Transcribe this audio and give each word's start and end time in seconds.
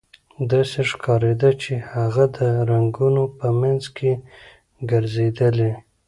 داسې 0.51 0.79
ښکاریده 0.89 1.49
چې 1.61 1.73
هغه 1.93 2.25
د 2.35 2.37
رنګونو 2.71 3.23
په 3.37 3.47
مینځ 3.59 3.83
کې 3.97 4.11
ګرځیدلې 4.91 5.71